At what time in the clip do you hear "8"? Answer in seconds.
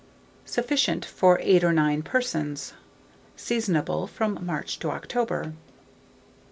1.43-1.63